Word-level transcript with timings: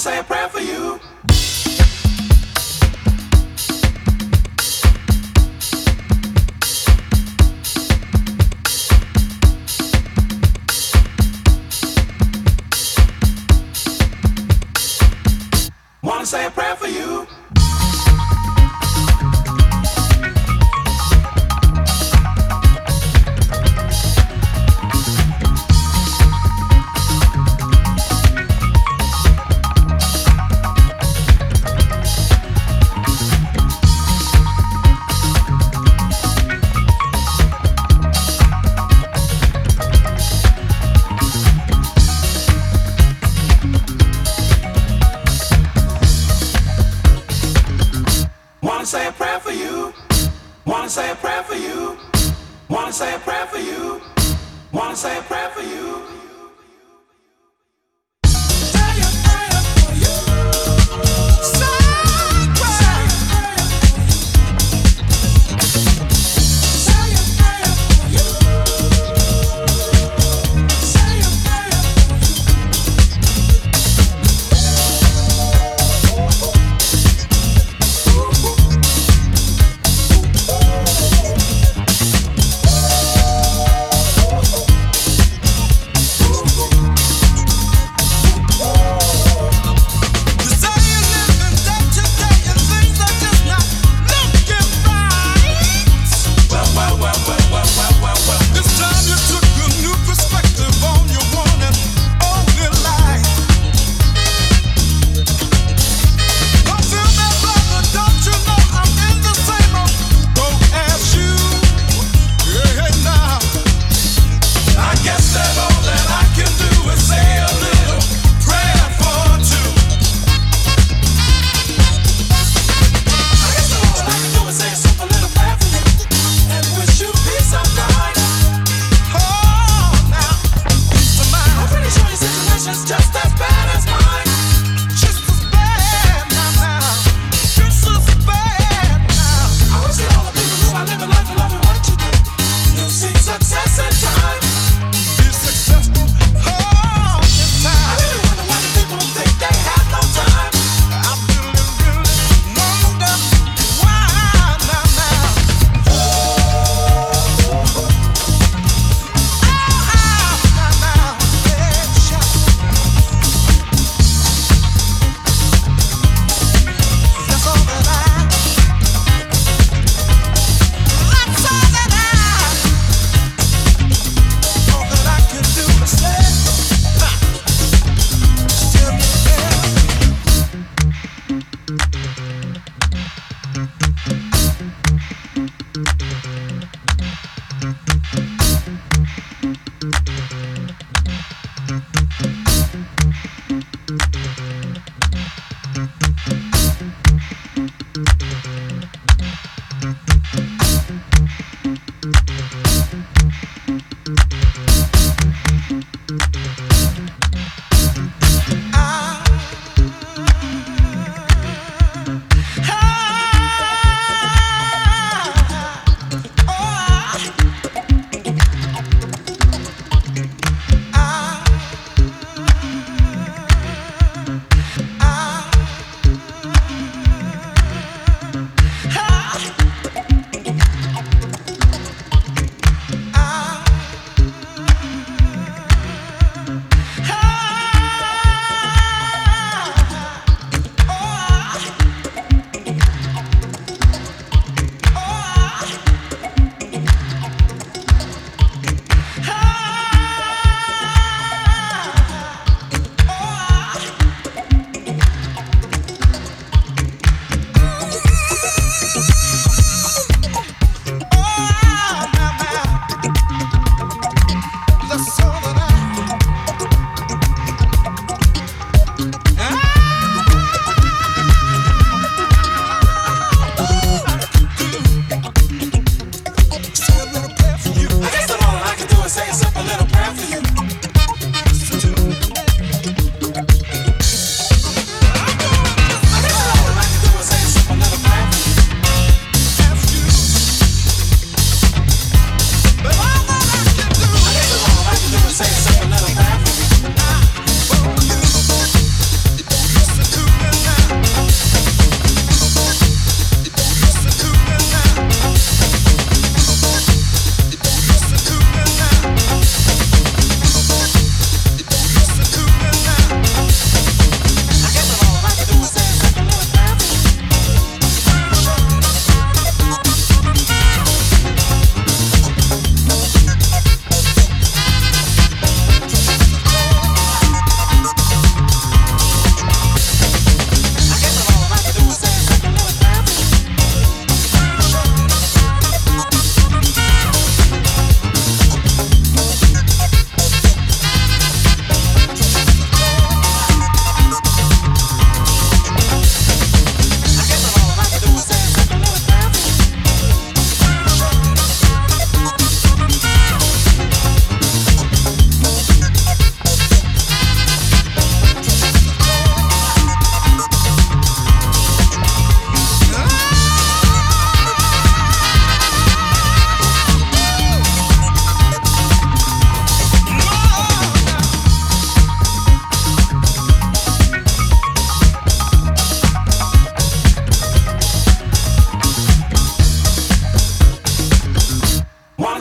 say 0.00 0.18
a 0.18 0.24
prayer 0.24 0.48
for 0.48 0.60
you. 0.60 0.98
Wanna 16.02 16.24
say 16.24 16.46
a 16.46 16.50
prayer 16.50 16.76
for 16.76 16.86
you. 16.86 17.26
Wanna 50.90 51.02
say 51.02 51.12
a 51.12 51.14
prayer 51.14 51.42
for 51.44 51.54
you. 51.54 51.96
Wanna 52.68 52.92
say 52.92 53.14
a 53.14 53.18
prayer 53.20 53.46
for 53.46 53.58
you. 53.58 54.00
Wanna 54.72 54.96
say 54.96 55.16
a 55.16 55.22
prayer 55.22 55.48
for 55.50 55.62
you. 55.62 56.19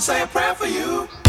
say 0.01 0.21
a 0.21 0.27
prayer 0.27 0.55
for 0.55 0.65
you. 0.65 1.28